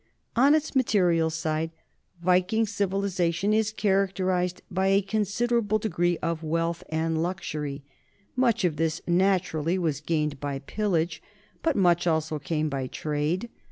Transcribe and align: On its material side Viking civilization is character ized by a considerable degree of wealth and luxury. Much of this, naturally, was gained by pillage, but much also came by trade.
On 0.35 0.55
its 0.55 0.75
material 0.75 1.29
side 1.29 1.69
Viking 2.23 2.65
civilization 2.65 3.53
is 3.53 3.71
character 3.71 4.31
ized 4.31 4.63
by 4.71 4.87
a 4.87 5.03
considerable 5.03 5.77
degree 5.77 6.17
of 6.23 6.41
wealth 6.41 6.83
and 6.89 7.21
luxury. 7.21 7.83
Much 8.35 8.63
of 8.65 8.77
this, 8.77 9.03
naturally, 9.05 9.77
was 9.77 10.01
gained 10.01 10.39
by 10.39 10.57
pillage, 10.57 11.21
but 11.61 11.75
much 11.75 12.07
also 12.07 12.39
came 12.39 12.67
by 12.67 12.87
trade. 12.87 13.47